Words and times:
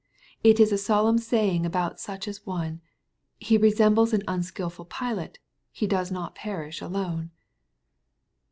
It 0.43 0.59
is 0.59 0.71
a 0.71 0.79
solemn 0.79 1.19
saying 1.19 1.63
about 1.63 1.99
such 1.99 2.27
an 2.27 2.33
one, 2.43 2.73
^' 2.77 2.79
He 3.37 3.55
resembles 3.55 4.13
an 4.13 4.23
unskilful 4.27 4.85
pilot: 4.85 5.37
he 5.71 5.85
does 5.85 6.11
not 6.11 6.33
perish 6.33 6.81
alone." 6.81 7.29